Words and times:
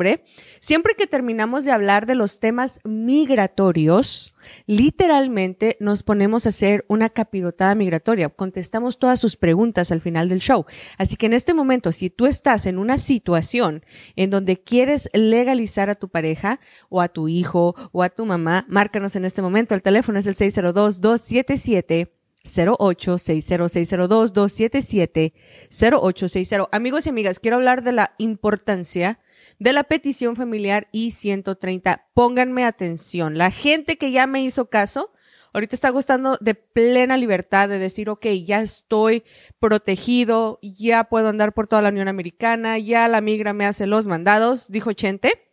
siempre 0.61 0.95
que 0.95 1.07
terminamos 1.07 1.65
de 1.65 1.73
hablar 1.73 2.07
de 2.07 2.15
los 2.15 2.41
temas 2.41 2.81
migratorios, 2.85 4.35
literalmente 4.67 5.77
nos 5.81 6.03
ponemos 6.03 6.47
a 6.47 6.51
hacer 6.51 6.85
una 6.89 7.09
capirotada 7.09 7.75
migratoria. 7.75 8.29
Contestamos 8.29 8.99
todas 8.99 9.21
sus 9.21 9.37
preguntas 9.37 9.93
al 9.93 10.01
final 10.01 10.29
del 10.29 10.41
show. 10.41 10.67
Así 10.97 11.17
que 11.17 11.27
en 11.27 11.35
este 11.35 11.55
momento, 11.55 11.93
si 11.93 12.11
tú 12.11 12.27
estás 12.27 12.67
en 12.67 12.79
una 12.79 12.99
situación 12.99 13.85
en 14.17 14.31
donde 14.31 14.61
quieres 14.61 15.09
legalizar 15.13 15.91
a 15.91 15.95
tu 15.95 16.09
pareja 16.09 16.61
o 16.89 17.01
a 17.01 17.09
tu 17.09 17.29
hijo 17.29 17.75
o 17.93 18.03
a 18.03 18.11
tu 18.11 18.27
mamá, 18.27 18.67
márcanos 18.69 19.17
en 19.17 19.25
este 19.25 19.43
momento. 19.43 19.75
El 19.75 19.83
teléfono 19.83 20.19
es 20.19 20.27
el 20.27 20.35
602 20.35 21.01
277 21.01 22.18
0860 22.49 24.09
277 24.09 25.35
0860 25.71 26.69
Amigos 26.73 27.07
y 27.07 27.11
amigas, 27.11 27.41
quiero 27.41 27.57
hablar 27.57 27.83
de 27.83 27.93
la 27.93 28.15
importancia 28.19 29.21
de 29.59 29.73
la 29.73 29.85
petición 29.85 30.37
familiar 30.37 30.89
I-130. 30.93 32.05
Pónganme 32.15 32.65
atención. 32.65 33.39
La 33.39 33.51
gente 33.51 33.99
que 33.99 34.11
ya 34.11 34.27
me 34.27 34.43
hizo 34.43 34.71
caso, 34.71 35.13
ahorita 35.53 35.75
está 35.75 35.91
gustando 35.91 36.39
de 36.41 36.55
plena 36.55 37.17
libertad 37.17 37.69
de 37.69 37.79
decir, 37.79 38.09
ok, 38.09 38.27
ya 38.45 38.61
estoy 38.61 39.25
protegido, 39.59 40.59
ya 40.63 41.05
puedo 41.05 41.29
andar 41.29 41.53
por 41.55 41.67
toda 41.67 41.83
la 41.83 41.89
Unión 41.89 42.09
Americana, 42.09 42.79
ya 42.79 43.09
la 43.09 43.21
migra 43.21 43.53
me 43.53 43.67
hace 43.67 43.87
los 43.87 44.07
mandados, 44.07 44.71
dijo 44.71 44.93
Chente. 44.93 45.48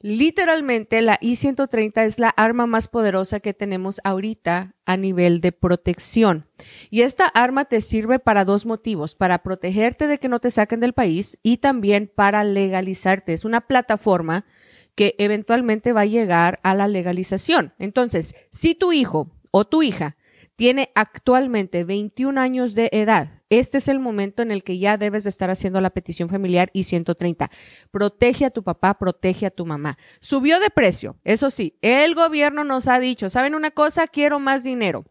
Literalmente, 0.00 1.00
la 1.00 1.18
I-130 1.22 2.04
es 2.04 2.18
la 2.18 2.28
arma 2.28 2.66
más 2.66 2.86
poderosa 2.86 3.40
que 3.40 3.54
tenemos 3.54 4.00
ahorita 4.04 4.74
a 4.84 4.96
nivel 4.96 5.40
de 5.40 5.52
protección. 5.52 6.46
Y 6.90 7.00
esta 7.00 7.24
arma 7.26 7.64
te 7.64 7.80
sirve 7.80 8.18
para 8.18 8.44
dos 8.44 8.66
motivos, 8.66 9.14
para 9.14 9.42
protegerte 9.42 10.06
de 10.06 10.18
que 10.18 10.28
no 10.28 10.38
te 10.38 10.50
saquen 10.50 10.80
del 10.80 10.92
país 10.92 11.38
y 11.42 11.58
también 11.58 12.12
para 12.14 12.44
legalizarte. 12.44 13.32
Es 13.32 13.46
una 13.46 13.62
plataforma 13.62 14.44
que 14.94 15.14
eventualmente 15.18 15.92
va 15.92 16.02
a 16.02 16.06
llegar 16.06 16.58
a 16.62 16.74
la 16.74 16.88
legalización. 16.88 17.72
Entonces, 17.78 18.34
si 18.50 18.74
tu 18.74 18.92
hijo 18.92 19.30
o 19.50 19.66
tu 19.66 19.82
hija 19.82 20.16
tiene 20.56 20.90
actualmente 20.94 21.84
21 21.84 22.40
años 22.40 22.74
de 22.74 22.88
edad 22.92 23.36
este 23.48 23.78
es 23.78 23.86
el 23.86 24.00
momento 24.00 24.42
en 24.42 24.50
el 24.50 24.64
que 24.64 24.78
ya 24.78 24.96
debes 24.96 25.22
de 25.22 25.30
estar 25.30 25.50
haciendo 25.50 25.80
la 25.80 25.90
petición 25.90 26.28
familiar 26.28 26.70
y 26.72 26.82
130. 26.82 27.50
Protege 27.92 28.44
a 28.44 28.50
tu 28.50 28.64
papá, 28.64 28.98
protege 28.98 29.46
a 29.46 29.50
tu 29.50 29.64
mamá. 29.64 29.98
Subió 30.20 30.58
de 30.58 30.70
precio, 30.70 31.16
eso 31.22 31.50
sí, 31.50 31.78
el 31.80 32.14
gobierno 32.16 32.64
nos 32.64 32.88
ha 32.88 32.98
dicho, 32.98 33.28
¿saben 33.28 33.54
una 33.54 33.70
cosa? 33.70 34.08
Quiero 34.08 34.40
más 34.40 34.64
dinero. 34.64 35.04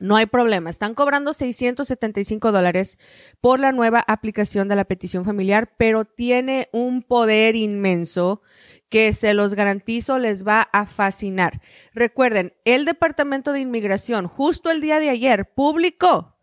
No 0.00 0.16
hay 0.16 0.26
problema, 0.26 0.70
están 0.70 0.94
cobrando 0.94 1.32
675 1.32 2.50
dólares 2.50 2.98
por 3.40 3.60
la 3.60 3.70
nueva 3.70 4.02
aplicación 4.06 4.68
de 4.68 4.74
la 4.74 4.84
petición 4.84 5.24
familiar, 5.24 5.74
pero 5.76 6.04
tiene 6.04 6.68
un 6.72 7.02
poder 7.02 7.54
inmenso 7.54 8.42
que 8.88 9.12
se 9.12 9.34
los 9.34 9.54
garantizo 9.54 10.18
les 10.18 10.44
va 10.46 10.62
a 10.72 10.86
fascinar. 10.86 11.60
Recuerden, 11.92 12.54
el 12.64 12.84
Departamento 12.84 13.52
de 13.52 13.60
Inmigración 13.60 14.26
justo 14.26 14.70
el 14.70 14.80
día 14.80 14.98
de 14.98 15.10
ayer 15.10 15.52
publicó 15.54 16.36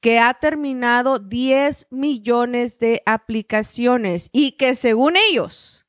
que 0.00 0.18
ha 0.18 0.34
terminado 0.34 1.18
10 1.18 1.88
millones 1.90 2.78
de 2.78 3.02
aplicaciones 3.06 4.30
y 4.32 4.52
que 4.52 4.74
según 4.74 5.14
ellos, 5.30 5.86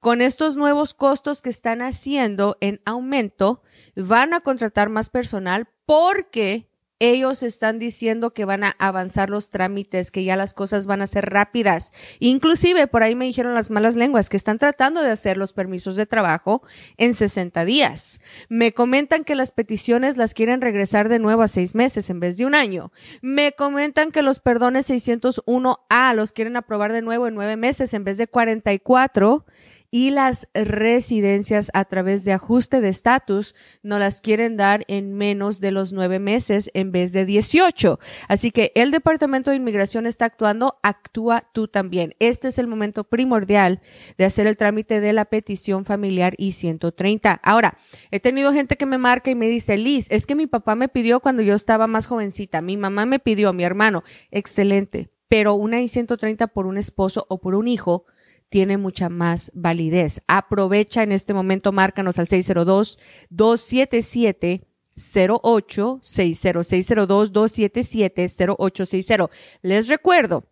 con 0.00 0.20
estos 0.20 0.56
nuevos 0.56 0.94
costos 0.94 1.42
que 1.42 1.50
están 1.50 1.82
haciendo 1.82 2.56
en 2.60 2.80
aumento, 2.84 3.62
van 3.96 4.32
a 4.32 4.40
contratar 4.40 4.90
más 4.90 5.10
personal 5.10 5.68
porque 5.88 6.68
ellos 6.98 7.42
están 7.42 7.78
diciendo 7.78 8.34
que 8.34 8.44
van 8.44 8.62
a 8.62 8.76
avanzar 8.78 9.30
los 9.30 9.48
trámites, 9.48 10.10
que 10.10 10.22
ya 10.22 10.36
las 10.36 10.52
cosas 10.52 10.86
van 10.86 11.00
a 11.00 11.06
ser 11.06 11.30
rápidas. 11.30 11.92
Inclusive, 12.18 12.88
por 12.88 13.02
ahí 13.02 13.14
me 13.14 13.24
dijeron 13.24 13.54
las 13.54 13.70
malas 13.70 13.96
lenguas 13.96 14.28
que 14.28 14.36
están 14.36 14.58
tratando 14.58 15.00
de 15.00 15.10
hacer 15.10 15.38
los 15.38 15.54
permisos 15.54 15.96
de 15.96 16.04
trabajo 16.04 16.60
en 16.98 17.14
60 17.14 17.64
días. 17.64 18.20
Me 18.50 18.74
comentan 18.74 19.24
que 19.24 19.34
las 19.34 19.50
peticiones 19.50 20.18
las 20.18 20.34
quieren 20.34 20.60
regresar 20.60 21.08
de 21.08 21.20
nuevo 21.20 21.40
a 21.40 21.48
seis 21.48 21.74
meses 21.74 22.10
en 22.10 22.20
vez 22.20 22.36
de 22.36 22.44
un 22.44 22.54
año. 22.54 22.92
Me 23.22 23.52
comentan 23.52 24.10
que 24.10 24.20
los 24.20 24.40
perdones 24.40 24.90
601A 24.90 26.14
los 26.14 26.34
quieren 26.34 26.58
aprobar 26.58 26.92
de 26.92 27.00
nuevo 27.00 27.28
en 27.28 27.34
nueve 27.34 27.56
meses 27.56 27.94
en 27.94 28.04
vez 28.04 28.18
de 28.18 28.26
44 28.26 29.46
y 29.90 30.10
las 30.10 30.48
residencias 30.54 31.70
a 31.72 31.84
través 31.86 32.24
de 32.24 32.32
ajuste 32.32 32.80
de 32.80 32.88
estatus 32.88 33.54
no 33.82 33.98
las 33.98 34.20
quieren 34.20 34.56
dar 34.56 34.84
en 34.88 35.14
menos 35.14 35.60
de 35.60 35.70
los 35.70 35.92
nueve 35.92 36.18
meses 36.18 36.70
en 36.74 36.92
vez 36.92 37.12
de 37.12 37.24
18. 37.24 37.98
Así 38.28 38.50
que 38.50 38.72
el 38.74 38.90
Departamento 38.90 39.50
de 39.50 39.56
Inmigración 39.56 40.06
está 40.06 40.26
actuando, 40.26 40.78
actúa 40.82 41.48
tú 41.52 41.68
también. 41.68 42.14
Este 42.18 42.48
es 42.48 42.58
el 42.58 42.66
momento 42.66 43.04
primordial 43.04 43.80
de 44.18 44.26
hacer 44.26 44.46
el 44.46 44.56
trámite 44.56 45.00
de 45.00 45.12
la 45.12 45.24
petición 45.24 45.84
familiar 45.84 46.34
I-130. 46.36 47.40
Ahora, 47.42 47.78
he 48.10 48.20
tenido 48.20 48.52
gente 48.52 48.76
que 48.76 48.86
me 48.86 48.98
marca 48.98 49.30
y 49.30 49.34
me 49.34 49.48
dice, 49.48 49.78
Liz, 49.78 50.06
es 50.10 50.26
que 50.26 50.34
mi 50.34 50.46
papá 50.46 50.74
me 50.74 50.88
pidió 50.88 51.20
cuando 51.20 51.42
yo 51.42 51.54
estaba 51.54 51.86
más 51.86 52.06
jovencita, 52.06 52.60
mi 52.60 52.76
mamá 52.76 53.06
me 53.06 53.18
pidió, 53.18 53.52
mi 53.52 53.64
hermano, 53.64 54.04
excelente, 54.30 55.10
pero 55.28 55.54
una 55.54 55.80
I-130 55.80 56.50
por 56.52 56.66
un 56.66 56.76
esposo 56.76 57.26
o 57.28 57.40
por 57.40 57.54
un 57.54 57.68
hijo 57.68 58.04
tiene 58.48 58.78
mucha 58.78 59.08
más 59.08 59.50
validez. 59.54 60.22
Aprovecha 60.26 61.02
en 61.02 61.12
este 61.12 61.34
momento, 61.34 61.72
márcanos 61.72 62.18
al 62.18 62.26
602-277. 62.26 64.64
08 64.98 66.00
60602 66.02 67.32
277 67.32 68.26
0860. 68.58 69.30
Les 69.62 69.86
recuerdo, 69.86 70.44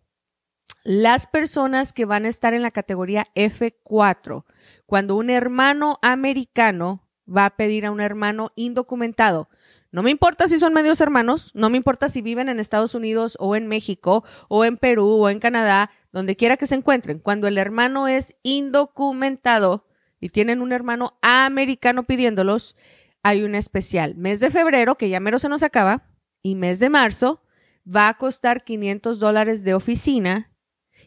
las 0.83 1.27
personas 1.27 1.91
que 1.91 2.05
van 2.05 2.25
a 2.25 2.29
estar 2.29 2.53
en 2.53 2.61
la 2.61 2.71
categoría 2.71 3.27
F4, 3.35 4.45
cuando 4.85 5.17
un 5.17 5.29
hermano 5.29 5.99
americano 6.01 7.03
va 7.27 7.45
a 7.45 7.57
pedir 7.57 7.85
a 7.85 7.91
un 7.91 7.99
hermano 7.99 8.53
indocumentado, 8.55 9.49
no 9.91 10.03
me 10.03 10.11
importa 10.11 10.47
si 10.47 10.59
son 10.59 10.73
medios 10.73 11.01
hermanos, 11.01 11.51
no 11.53 11.69
me 11.69 11.77
importa 11.77 12.09
si 12.09 12.21
viven 12.21 12.49
en 12.49 12.59
Estados 12.59 12.93
Unidos 12.93 13.37
o 13.39 13.55
en 13.55 13.67
México 13.67 14.23
o 14.47 14.65
en 14.65 14.77
Perú 14.77 15.07
o 15.07 15.29
en 15.29 15.39
Canadá, 15.39 15.91
donde 16.17 16.35
quiera 16.35 16.57
que 16.57 16.65
se 16.65 16.73
encuentren, 16.73 17.19
cuando 17.19 17.47
el 17.47 17.59
hermano 17.59 18.07
es 18.07 18.35
indocumentado 18.41 19.85
y 20.19 20.29
tienen 20.29 20.63
un 20.63 20.71
hermano 20.71 21.19
americano 21.21 22.07
pidiéndolos, 22.07 22.75
hay 23.21 23.43
un 23.43 23.53
especial. 23.53 24.15
Mes 24.15 24.39
de 24.39 24.49
febrero, 24.49 24.95
que 24.95 25.09
ya 25.09 25.19
mero 25.19 25.37
se 25.37 25.47
nos 25.47 25.61
acaba, 25.61 26.09
y 26.41 26.55
mes 26.55 26.79
de 26.79 26.89
marzo, 26.89 27.43
va 27.87 28.07
a 28.07 28.17
costar 28.17 28.63
500 28.63 29.19
dólares 29.19 29.63
de 29.63 29.75
oficina 29.75 30.51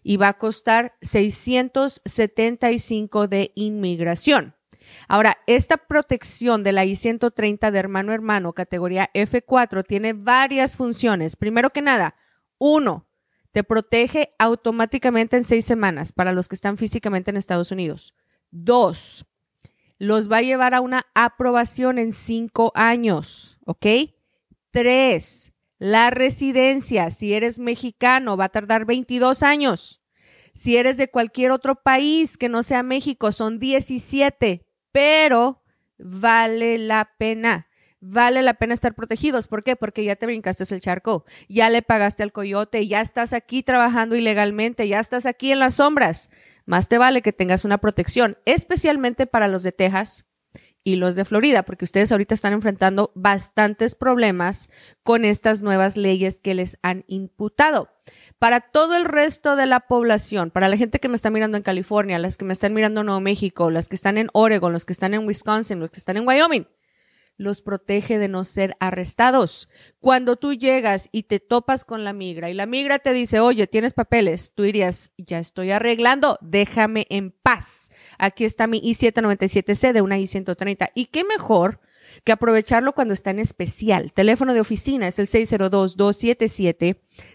y 0.05 0.17
va 0.17 0.29
a 0.29 0.39
costar 0.39 0.97
675 1.03 3.27
de 3.27 3.51
inmigración. 3.57 4.55
Ahora, 5.09 5.39
esta 5.49 5.77
protección 5.77 6.63
de 6.63 6.71
la 6.71 6.85
I-130 6.85 7.73
de 7.73 7.79
hermano 7.81 8.13
hermano, 8.13 8.53
categoría 8.53 9.11
F4, 9.13 9.85
tiene 9.85 10.13
varias 10.13 10.77
funciones. 10.77 11.35
Primero 11.35 11.71
que 11.71 11.83
nada, 11.83 12.15
uno, 12.59 13.10
te 13.53 13.65
protege 13.65 14.35
automáticamente 14.39 15.37
en 15.37 15.45
seis 15.45 15.65
semanas 15.65 16.13
para 16.13 16.33
los 16.33 16.49
que 16.49 16.55
están 16.55 16.77
físicamente 16.77 17.31
en 17.31 17.37
Estados 17.37 17.71
Unidos. 17.71 18.15
Dos, 18.51 19.27
los 19.99 20.31
va 20.31 20.39
a 20.39 20.43
llevar 20.43 20.75
a 20.75 20.81
una 20.81 21.07
aprobación 21.15 21.99
en 21.99 22.13
cinco 22.13 22.73
años, 22.75 23.59
¿ok? 23.67 23.87
Tres, 24.71 25.53
la 25.79 26.11
residencia, 26.11 27.11
si 27.11 27.35
eres 27.35 27.59
mexicano, 27.59 28.37
va 28.37 28.45
a 28.45 28.51
tardar 28.51 28.85
22 28.85 29.43
años. 29.43 30.03
Si 30.53 30.77
eres 30.77 30.97
de 30.97 31.11
cualquier 31.11 31.53
otro 31.53 31.77
país 31.77 32.37
que 32.37 32.49
no 32.49 32.63
sea 32.63 32.83
México, 32.83 33.33
son 33.33 33.59
17, 33.59 34.67
pero 34.93 35.63
vale 35.99 36.79
la 36.79 37.13
pena. 37.19 37.70
Vale 38.01 38.43
la 38.43 38.55
pena 38.55 38.75
estar 38.75 38.95
protegidos. 38.95 39.47
¿Por 39.47 39.63
qué? 39.63 39.77
Porque 39.77 40.05
ya 40.05 40.17
te 40.17 40.27
brincaste 40.27 40.65
el 40.75 40.81
charco, 40.81 41.25
ya 41.49 41.69
le 41.69 41.83
pagaste 41.83 42.23
al 42.23 42.33
coyote, 42.33 42.87
ya 42.87 43.01
estás 43.01 43.33
aquí 43.33 43.63
trabajando 43.63 44.17
ilegalmente, 44.17 44.89
ya 44.89 45.01
estás 45.01 45.27
aquí 45.27 45.53
en 45.53 45.59
las 45.59 45.75
sombras. 45.75 46.31
Más 46.65 46.89
te 46.89 46.99
vale 46.99 47.23
que 47.23 47.33
tengas 47.33 47.65
una 47.65 47.79
protección, 47.79 48.39
especialmente 48.47 49.27
para 49.27 49.49
los 49.49 49.63
de 49.63 49.73
Texas, 49.73 50.25
y 50.83 50.97
los 50.97 51.15
de 51.15 51.25
Florida, 51.25 51.63
porque 51.63 51.85
ustedes 51.85 52.11
ahorita 52.11 52.35
están 52.35 52.53
enfrentando 52.53 53.13
bastantes 53.15 53.95
problemas 53.95 54.71
con 55.03 55.25
estas 55.25 55.63
nuevas 55.63 55.97
leyes 55.97 56.41
que 56.41 56.55
les 56.55 56.79
han 56.83 57.05
imputado 57.07 57.91
para 58.39 58.61
todo 58.61 58.97
el 58.97 59.05
resto 59.05 59.57
de 59.57 59.67
la 59.67 59.81
población, 59.81 60.51
para 60.51 60.69
la 60.69 60.79
gente 60.79 60.99
que 60.99 61.09
me 61.09 61.15
está 61.15 61.31
mirando 61.31 61.59
en 61.59 61.63
California, 61.63 62.19
las 62.19 62.39
que 62.39 62.47
me 62.47 62.55
están 62.55 62.73
mirando 62.73 63.01
en 63.01 63.07
Nuevo 63.07 63.21
México, 63.21 63.71
las 63.71 63.91
que 63.91 63.97
están 63.97 64.17
en 64.17 64.29
Oregon, 64.33 64.73
los 64.73 64.87
que 64.87 64.95
están 64.95 65.13
en 65.13 65.27
Wisconsin, 65.27 65.79
los 65.79 65.91
que 65.91 65.99
están 65.99 66.17
en 66.17 66.27
Wyoming, 66.27 66.67
los 67.41 67.63
protege 67.63 68.19
de 68.19 68.29
no 68.29 68.45
ser 68.45 68.77
arrestados. 68.81 69.71
Cuando 69.99 70.37
tú 70.37 70.53
llegas 70.53 71.09
y 71.11 71.23
te 71.23 71.41
topas 71.41 71.87
con 71.87 72.05
la 72.05 72.13
migra 72.13 72.51
y 72.51 72.55
la 72.55 72.67
migra 72.67 72.99
te 72.99 73.15
dice, 73.15 73.41
oye, 73.41 73.67
tienes 73.67 73.95
papeles, 73.95 74.53
tú 74.55 74.65
dirías, 74.65 75.13
ya 75.17 75.39
estoy 75.39 75.71
arreglando, 75.71 76.39
déjame 76.43 77.07
en 77.09 77.31
paz. 77.31 77.91
Aquí 78.19 78.45
está 78.45 78.67
mi 78.67 78.79
I-797C 78.79 79.93
de 79.93 80.03
una 80.03 80.19
I-130. 80.19 80.91
¿Y 80.95 81.07
qué 81.07 81.25
mejor? 81.25 81.81
que 82.25 82.33
aprovecharlo 82.33 82.93
cuando 82.93 83.15
está 83.15 83.31
en 83.31 83.39
especial. 83.39 84.13
Teléfono 84.13 84.53
de 84.53 84.61
oficina 84.61 85.07
es 85.07 85.19
el 85.19 85.27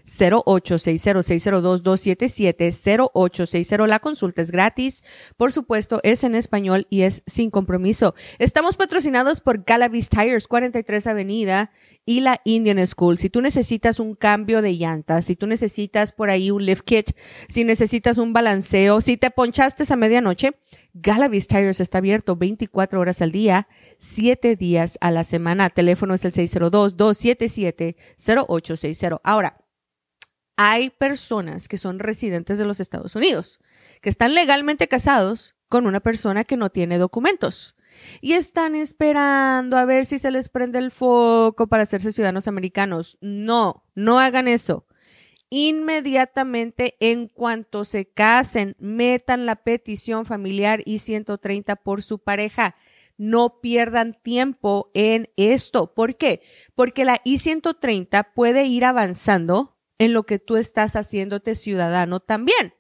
602-277. 0.06 2.26
0860-602-277-0860. 2.26 3.88
La 3.88 4.00
consulta 4.00 4.42
es 4.42 4.52
gratis. 4.52 5.04
Por 5.38 5.52
supuesto, 5.52 6.00
es 6.04 6.24
en 6.24 6.36
español 6.36 6.88
y 6.90 7.02
es 7.02 7.24
sin 7.26 7.50
compromiso. 7.50 8.16
Estamos 8.40 8.78
patrocinados 8.78 9.42
por 9.42 9.64
Galavis 9.64 10.08
Tires, 10.10 10.48
43 10.48 11.08
Avenida 11.08 11.72
y 12.06 12.22
la 12.22 12.40
Indian 12.46 12.86
School. 12.86 13.18
Si 13.18 13.30
tú 13.30 13.42
necesitas 13.42 14.00
un 14.00 14.14
cambio 14.16 14.62
de 14.62 14.78
llantas, 14.78 15.26
si 15.26 15.36
tú 15.36 15.48
necesitas 15.48 16.14
por 16.14 16.30
ahí 16.30 16.52
un 16.52 16.64
lift 16.66 16.86
kit, 16.86 17.10
si 17.48 17.64
necesitas 17.64 18.20
un 18.20 18.34
balanceo, 18.34 19.02
si 19.02 19.18
te 19.18 19.32
ponchaste 19.32 19.92
a 19.92 19.96
medianoche, 19.96 20.52
Galavis 20.94 21.48
Tires 21.48 21.82
está 21.82 21.98
abierto 21.98 22.36
24 22.36 23.00
horas 23.00 23.22
al 23.22 23.32
día, 23.32 23.68
7 23.98 24.56
días 24.56 25.00
a 25.02 25.10
la 25.12 25.24
semana. 25.24 25.70
Teléfono 25.70 26.14
es 26.14 26.26
el 26.26 26.32
602-277-0860. 26.32 29.20
Ahora, 29.24 29.66
hay 30.58 30.90
personas 30.90 31.68
que 31.68 31.78
son 31.78 32.00
residentes 32.00 32.58
de 32.58 32.66
los 32.66 32.80
Estados 32.80 33.16
Unidos, 33.16 33.60
que 34.02 34.10
están 34.10 34.34
legalmente 34.34 34.88
casados 34.88 35.56
con 35.68 35.88
una 35.88 36.00
persona 36.00 36.44
que 36.44 36.58
no 36.58 36.70
tiene 36.70 36.98
documentos 36.98 37.76
y 38.22 38.34
están 38.34 38.76
esperando 38.76 39.78
a 39.78 39.86
ver 39.86 40.06
si 40.06 40.20
se 40.20 40.32
les 40.32 40.50
prende 40.50 40.80
el 40.80 40.92
foco 40.92 41.68
para 41.68 41.84
hacerse 41.84 42.12
ciudadanos 42.12 42.48
americanos. 42.48 43.18
No, 43.22 43.86
no 43.96 44.20
hagan 44.20 44.48
eso. 44.48 44.86
Inmediatamente 45.50 46.98
en 47.00 47.28
cuanto 47.28 47.84
se 47.84 48.06
casen, 48.06 48.76
metan 48.80 49.46
la 49.46 49.56
petición 49.56 50.26
familiar 50.26 50.82
I-130 50.86 51.80
por 51.82 52.02
su 52.04 52.20
pareja. 52.20 52.76
No 53.18 53.62
pierdan 53.62 54.18
tiempo 54.22 54.92
en 54.94 55.30
esto. 55.38 55.94
¿Por 55.94 56.18
qué? 56.18 56.42
Porque 56.74 57.06
la 57.06 57.22
I-130 57.24 58.34
puede 58.34 58.66
ir 58.66 58.84
avanzando 58.84 59.75
en 59.98 60.14
lo 60.14 60.24
que 60.24 60.40
tú 60.40 60.58
estás 60.58 60.96
haciéndote 60.96 61.56
ciudadano 61.56 62.20
también. 62.20 62.74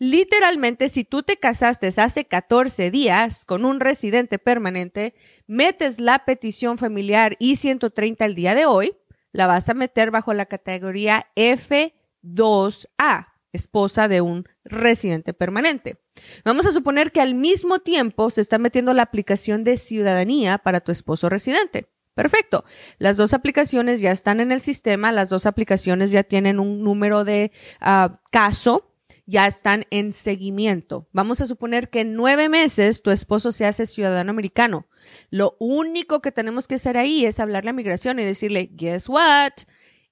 Literalmente, 0.00 0.88
si 0.88 1.04
tú 1.04 1.24
te 1.24 1.36
casaste 1.38 1.88
hace 1.96 2.24
14 2.26 2.90
días 2.90 3.44
con 3.44 3.64
un 3.64 3.80
residente 3.80 4.38
permanente, 4.38 5.14
metes 5.48 5.98
la 5.98 6.24
petición 6.24 6.78
familiar 6.78 7.36
I-130 7.40 8.24
el 8.24 8.36
día 8.36 8.54
de 8.54 8.66
hoy, 8.66 8.96
la 9.32 9.48
vas 9.48 9.68
a 9.68 9.74
meter 9.74 10.12
bajo 10.12 10.32
la 10.34 10.46
categoría 10.46 11.26
F2A, 11.34 13.26
esposa 13.52 14.06
de 14.06 14.20
un 14.20 14.48
residente 14.64 15.34
permanente. 15.34 15.98
Vamos 16.44 16.66
a 16.66 16.72
suponer 16.72 17.10
que 17.10 17.20
al 17.20 17.34
mismo 17.34 17.80
tiempo 17.80 18.30
se 18.30 18.40
está 18.40 18.58
metiendo 18.58 18.94
la 18.94 19.02
aplicación 19.02 19.64
de 19.64 19.76
ciudadanía 19.76 20.58
para 20.58 20.80
tu 20.80 20.92
esposo 20.92 21.28
residente. 21.28 21.88
Perfecto. 22.18 22.64
Las 22.98 23.16
dos 23.16 23.32
aplicaciones 23.32 24.00
ya 24.00 24.10
están 24.10 24.40
en 24.40 24.50
el 24.50 24.60
sistema, 24.60 25.12
las 25.12 25.28
dos 25.28 25.46
aplicaciones 25.46 26.10
ya 26.10 26.24
tienen 26.24 26.58
un 26.58 26.82
número 26.82 27.22
de 27.22 27.52
ah, 27.80 28.20
caso, 28.32 28.92
ya 29.26 29.46
están 29.46 29.84
en 29.90 30.10
seguimiento. 30.10 31.06
Vamos 31.12 31.40
a 31.40 31.46
suponer 31.46 31.90
que 31.90 32.00
en 32.00 32.14
nueve 32.14 32.48
meses 32.48 33.02
tu 33.02 33.12
esposo 33.12 33.52
se 33.52 33.66
hace 33.66 33.86
ciudadano 33.86 34.30
americano. 34.30 34.88
Lo 35.30 35.56
único 35.60 36.20
que 36.20 36.32
tenemos 36.32 36.66
que 36.66 36.74
hacer 36.74 36.96
ahí 36.96 37.24
es 37.24 37.38
hablarle 37.38 37.70
a 37.70 37.74
migración 37.74 38.18
y 38.18 38.24
decirle, 38.24 38.68
guess 38.72 39.08
what? 39.08 39.52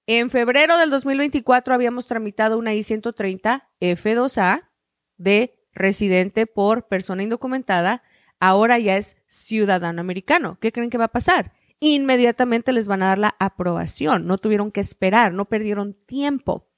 En 0.06 0.30
febrero 0.30 0.78
del 0.78 0.90
2024 0.90 1.74
habíamos 1.74 2.06
tramitado 2.06 2.56
una 2.56 2.72
I-130 2.72 3.64
F2A 3.80 4.68
de 5.16 5.58
residente 5.72 6.46
por 6.46 6.86
persona 6.86 7.24
indocumentada. 7.24 8.04
Ahora 8.38 8.78
ya 8.78 8.96
es 8.96 9.16
ciudadano 9.26 10.00
americano. 10.00 10.56
¿Qué 10.60 10.70
creen 10.70 10.90
que 10.90 10.98
va 10.98 11.06
a 11.06 11.12
pasar? 11.12 11.55
Inmediatamente 11.80 12.72
les 12.72 12.88
van 12.88 13.02
a 13.02 13.06
dar 13.06 13.18
la 13.18 13.36
aprobación. 13.38 14.26
No 14.26 14.38
tuvieron 14.38 14.70
que 14.70 14.80
esperar, 14.80 15.32
no 15.32 15.44
perdieron 15.44 15.94
tiempo. 16.06 16.68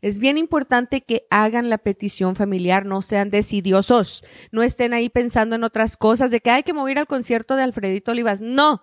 Es 0.00 0.18
bien 0.18 0.38
importante 0.38 1.02
que 1.02 1.26
hagan 1.30 1.68
la 1.68 1.78
petición 1.78 2.36
familiar, 2.36 2.86
no 2.86 3.02
sean 3.02 3.30
decidiosos, 3.30 4.24
no 4.50 4.62
estén 4.62 4.94
ahí 4.94 5.10
pensando 5.10 5.56
en 5.56 5.64
otras 5.64 5.96
cosas, 5.96 6.30
de 6.30 6.40
que 6.40 6.50
hay 6.50 6.62
que 6.62 6.72
mover 6.72 6.98
al 6.98 7.06
concierto 7.06 7.56
de 7.56 7.64
Alfredito 7.64 8.12
Olivas. 8.12 8.40
No, 8.40 8.82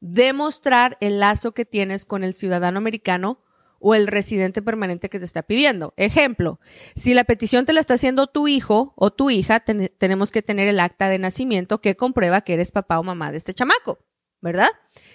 Demostrar 0.00 0.96
el 1.00 1.20
lazo 1.20 1.52
que 1.52 1.64
tienes 1.64 2.04
con 2.04 2.24
el 2.24 2.34
ciudadano 2.34 2.78
americano 2.78 3.42
o 3.80 3.94
el 3.94 4.06
residente 4.06 4.62
permanente 4.62 5.08
que 5.08 5.18
te 5.18 5.24
está 5.24 5.42
pidiendo. 5.42 5.94
Ejemplo, 5.96 6.60
si 6.94 7.14
la 7.14 7.24
petición 7.24 7.64
te 7.64 7.72
la 7.72 7.80
está 7.80 7.94
haciendo 7.94 8.26
tu 8.26 8.46
hijo 8.46 8.92
o 8.96 9.10
tu 9.10 9.30
hija, 9.30 9.60
tenemos 9.60 10.30
que 10.30 10.42
tener 10.42 10.68
el 10.68 10.80
acta 10.80 11.08
de 11.08 11.18
nacimiento 11.18 11.80
que 11.80 11.96
comprueba 11.96 12.42
que 12.42 12.54
eres 12.54 12.72
papá 12.72 12.98
o 12.98 13.02
mamá 13.02 13.30
de 13.30 13.38
este 13.38 13.54
chamaco, 13.54 13.98
¿verdad? 14.40 14.68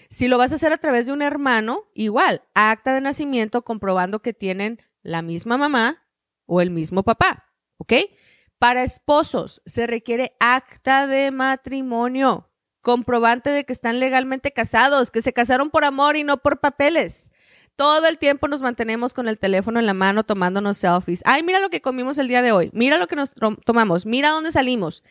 Si 0.09 0.27
lo 0.27 0.37
vas 0.37 0.51
a 0.51 0.55
hacer 0.55 0.73
a 0.73 0.77
través 0.77 1.05
de 1.05 1.13
un 1.13 1.21
hermano, 1.21 1.83
igual, 1.93 2.41
acta 2.55 2.93
de 2.93 3.01
nacimiento 3.01 3.63
comprobando 3.63 4.21
que 4.21 4.33
tienen 4.33 4.81
la 5.03 5.21
misma 5.21 5.57
mamá 5.57 6.03
o 6.47 6.61
el 6.61 6.71
mismo 6.71 7.03
papá, 7.03 7.45
¿ok? 7.77 7.93
Para 8.57 8.83
esposos 8.83 9.61
se 9.65 9.85
requiere 9.85 10.35
acta 10.39 11.05
de 11.05 11.29
matrimonio, 11.29 12.49
comprobante 12.85 13.49
de 13.49 13.65
que 13.65 13.73
están 13.73 13.99
legalmente 13.99 14.51
casados, 14.51 15.09
que 15.09 15.23
se 15.23 15.33
casaron 15.33 15.71
por 15.71 15.85
amor 15.85 16.17
y 16.17 16.23
no 16.23 16.37
por 16.37 16.59
papeles. 16.59 17.31
Todo 17.75 18.05
el 18.05 18.19
tiempo 18.19 18.47
nos 18.47 18.61
mantenemos 18.61 19.15
con 19.15 19.27
el 19.27 19.39
teléfono 19.39 19.79
en 19.79 19.87
la 19.87 19.95
mano 19.95 20.23
tomándonos 20.23 20.77
selfies. 20.77 21.23
Ay, 21.25 21.41
mira 21.41 21.59
lo 21.59 21.71
que 21.71 21.81
comimos 21.81 22.19
el 22.19 22.27
día 22.27 22.43
de 22.43 22.51
hoy. 22.51 22.69
Mira 22.73 22.99
lo 22.99 23.07
que 23.07 23.15
nos 23.15 23.31
tomamos. 23.65 24.05
Mira 24.05 24.29
dónde 24.29 24.51
salimos. 24.51 25.01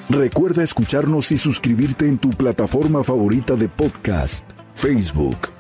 Recuerda 0.09 0.63
escucharnos 0.63 1.33
y 1.33 1.37
suscribirte 1.37 2.07
en 2.07 2.19
tu 2.19 2.31
plataforma 2.31 3.03
favorita 3.03 3.57
de 3.57 3.69
podcast, 3.69 4.49
Facebook 4.75 5.56